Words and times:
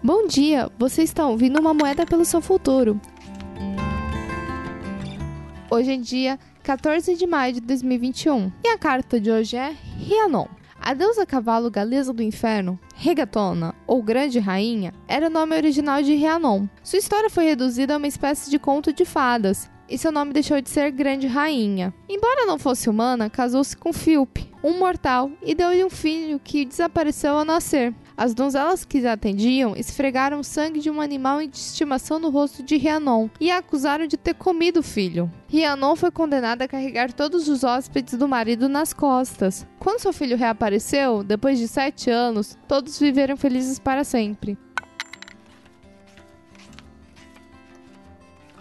Bom 0.00 0.28
dia, 0.28 0.70
você 0.78 1.02
está 1.02 1.26
ouvindo 1.26 1.58
uma 1.58 1.74
moeda 1.74 2.06
pelo 2.06 2.24
seu 2.24 2.40
futuro. 2.40 3.00
Hoje 5.68 5.92
é 5.92 5.96
dia 5.96 6.38
14 6.62 7.16
de 7.16 7.26
maio 7.26 7.54
de 7.54 7.60
2021 7.60 8.52
e 8.64 8.68
a 8.68 8.78
carta 8.78 9.20
de 9.20 9.28
hoje 9.28 9.56
é 9.56 9.74
Rhiannon. 9.96 10.46
A 10.80 10.94
deusa 10.94 11.26
cavalo 11.26 11.68
galesa 11.68 12.12
do 12.12 12.22
inferno, 12.22 12.78
Regatona, 12.94 13.74
ou 13.88 14.00
Grande 14.00 14.38
Rainha, 14.38 14.94
era 15.08 15.26
o 15.26 15.30
nome 15.30 15.56
original 15.56 16.00
de 16.00 16.14
Rhiannon. 16.14 16.68
Sua 16.84 17.00
história 17.00 17.28
foi 17.28 17.46
reduzida 17.46 17.94
a 17.94 17.96
uma 17.96 18.06
espécie 18.06 18.48
de 18.48 18.58
conto 18.58 18.92
de 18.92 19.04
fadas, 19.04 19.68
e 19.88 19.98
seu 19.98 20.12
nome 20.12 20.32
deixou 20.32 20.60
de 20.60 20.70
ser 20.70 20.92
Grande 20.92 21.26
Rainha. 21.26 21.92
Embora 22.08 22.46
não 22.46 22.58
fosse 22.58 22.88
humana, 22.88 23.28
casou-se 23.28 23.76
com 23.76 23.92
Philp, 23.92 24.38
um 24.62 24.78
mortal, 24.78 25.30
e 25.42 25.56
deu-lhe 25.56 25.84
um 25.84 25.90
filho 25.90 26.38
que 26.38 26.64
desapareceu 26.64 27.36
ao 27.36 27.44
nascer. 27.44 27.92
As 28.18 28.34
donzelas 28.34 28.84
que 28.84 29.06
atendiam 29.06 29.76
esfregaram 29.76 30.42
sangue 30.42 30.80
de 30.80 30.90
um 30.90 31.00
animal 31.00 31.38
de 31.46 31.56
estimação 31.56 32.18
no 32.18 32.30
rosto 32.30 32.64
de 32.64 32.76
Rhiannon 32.76 33.28
e 33.38 33.48
a 33.48 33.58
acusaram 33.58 34.08
de 34.08 34.16
ter 34.16 34.34
comido 34.34 34.80
o 34.80 34.82
filho. 34.82 35.30
Rhiannon 35.48 35.94
foi 35.94 36.10
condenada 36.10 36.64
a 36.64 36.68
carregar 36.68 37.12
todos 37.12 37.48
os 37.48 37.62
hóspedes 37.62 38.14
do 38.14 38.26
marido 38.26 38.68
nas 38.68 38.92
costas. 38.92 39.64
Quando 39.78 40.00
seu 40.00 40.12
filho 40.12 40.36
reapareceu, 40.36 41.22
depois 41.22 41.60
de 41.60 41.68
sete 41.68 42.10
anos, 42.10 42.58
todos 42.66 42.98
viveram 42.98 43.36
felizes 43.36 43.78
para 43.78 44.02
sempre. 44.02 44.58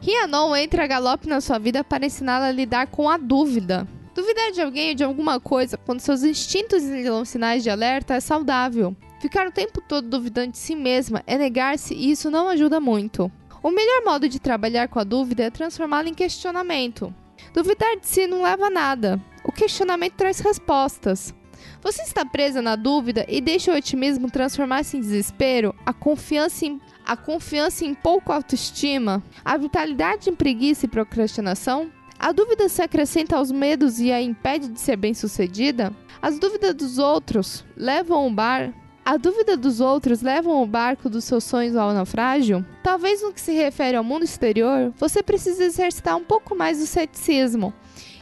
Rhiannon 0.00 0.56
entra 0.56 0.84
a 0.84 0.86
galope 0.86 1.28
na 1.28 1.42
sua 1.42 1.58
vida 1.58 1.84
para 1.84 2.06
ensiná-la 2.06 2.46
a 2.46 2.52
lidar 2.52 2.86
com 2.86 3.06
a 3.06 3.18
dúvida. 3.18 3.86
Duvidar 4.14 4.50
de 4.50 4.62
alguém 4.62 4.88
ou 4.88 4.94
de 4.94 5.04
alguma 5.04 5.38
coisa 5.38 5.76
quando 5.76 6.00
seus 6.00 6.22
instintos 6.22 6.82
lhe 6.82 7.04
dão 7.04 7.22
sinais 7.22 7.62
de 7.62 7.68
alerta 7.68 8.14
é 8.14 8.20
saudável. 8.20 8.96
Ficar 9.22 9.46
o 9.46 9.52
tempo 9.52 9.80
todo 9.80 10.08
duvidando 10.08 10.50
de 10.50 10.58
si 10.58 10.74
mesma 10.74 11.22
é 11.28 11.38
negar-se 11.38 11.94
e 11.94 12.10
isso 12.10 12.28
não 12.28 12.48
ajuda 12.48 12.80
muito. 12.80 13.30
O 13.62 13.70
melhor 13.70 14.04
modo 14.04 14.28
de 14.28 14.40
trabalhar 14.40 14.88
com 14.88 14.98
a 14.98 15.04
dúvida 15.04 15.44
é 15.44 15.50
transformá-la 15.50 16.08
em 16.08 16.12
questionamento. 16.12 17.14
Duvidar 17.54 17.96
de 18.00 18.04
si 18.08 18.26
não 18.26 18.42
leva 18.42 18.66
a 18.66 18.70
nada. 18.70 19.24
O 19.44 19.52
questionamento 19.52 20.14
traz 20.14 20.40
respostas. 20.40 21.32
Você 21.80 22.02
está 22.02 22.24
presa 22.24 22.60
na 22.60 22.74
dúvida 22.74 23.24
e 23.28 23.40
deixa 23.40 23.70
o 23.70 23.76
otimismo 23.76 24.28
transformar-se 24.28 24.96
em 24.96 25.00
desespero, 25.00 25.72
a 25.86 25.92
confiança 25.92 26.66
em, 26.66 26.80
a 27.06 27.16
confiança 27.16 27.84
em 27.84 27.94
pouco 27.94 28.32
autoestima, 28.32 29.22
a 29.44 29.56
vitalidade 29.56 30.30
em 30.30 30.34
preguiça 30.34 30.86
e 30.86 30.88
procrastinação? 30.88 31.92
A 32.18 32.32
dúvida 32.32 32.68
se 32.68 32.82
acrescenta 32.82 33.36
aos 33.36 33.52
medos 33.52 34.00
e 34.00 34.10
a 34.10 34.20
impede 34.20 34.66
de 34.66 34.80
ser 34.80 34.96
bem-sucedida? 34.96 35.92
As 36.20 36.40
dúvidas 36.40 36.74
dos 36.74 36.98
outros 36.98 37.64
levam 37.76 38.26
o 38.26 38.30
bar 38.32 38.81
a 39.04 39.16
dúvida 39.16 39.56
dos 39.56 39.80
outros 39.80 40.22
levam 40.22 40.62
o 40.62 40.66
barco 40.66 41.10
dos 41.10 41.24
seus 41.24 41.44
sonhos 41.44 41.76
ao 41.76 41.92
naufrágio? 41.92 42.64
Talvez 42.82 43.22
no 43.22 43.32
que 43.32 43.40
se 43.40 43.52
refere 43.52 43.96
ao 43.96 44.04
mundo 44.04 44.24
exterior, 44.24 44.92
você 44.96 45.22
precise 45.22 45.62
exercitar 45.62 46.16
um 46.16 46.24
pouco 46.24 46.54
mais 46.54 46.80
o 46.80 46.86
ceticismo, 46.86 47.74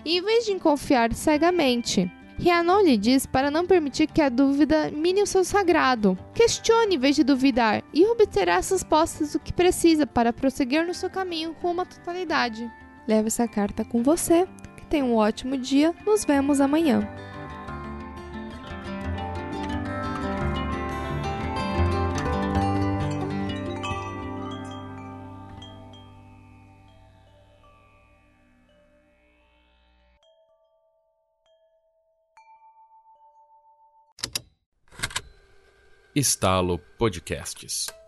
em 0.04 0.22
vez 0.22 0.46
de 0.46 0.54
confiar 0.56 1.12
cegamente. 1.12 2.10
Rhiannon 2.38 2.80
lhe 2.80 2.96
diz 2.96 3.26
para 3.26 3.50
não 3.50 3.66
permitir 3.66 4.06
que 4.06 4.22
a 4.22 4.30
dúvida 4.30 4.90
mine 4.90 5.22
o 5.22 5.26
seu 5.26 5.44
sagrado. 5.44 6.18
Questione 6.34 6.96
em 6.96 6.98
vez 6.98 7.14
de 7.14 7.22
duvidar 7.22 7.84
e 7.92 8.06
obterá 8.06 8.56
as 8.56 8.70
respostas 8.70 9.34
do 9.34 9.38
que 9.38 9.52
precisa 9.52 10.06
para 10.06 10.32
prosseguir 10.32 10.86
no 10.86 10.94
seu 10.94 11.10
caminho 11.10 11.54
com 11.60 11.70
uma 11.70 11.84
totalidade. 11.84 12.70
Leve 13.06 13.26
essa 13.26 13.46
carta 13.46 13.84
com 13.84 14.02
você. 14.02 14.48
Que 14.74 14.86
tenha 14.86 15.04
um 15.04 15.16
ótimo 15.16 15.58
dia. 15.58 15.94
Nos 16.06 16.24
vemos 16.24 16.62
amanhã. 16.62 17.06
Estalo 36.14 36.78
Podcasts. 36.98 37.99